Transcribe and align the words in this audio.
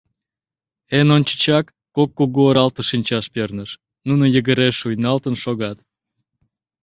Эн 0.99 1.07
ончычак 1.15 1.65
кок 1.95 2.09
кугу 2.17 2.41
оралте 2.49 2.81
шинчаш 2.89 3.25
перныш: 3.33 3.71
нуно 4.07 4.23
йыгыре 4.33 4.69
шуйналтын 4.79 5.35
шогат. 5.43 5.77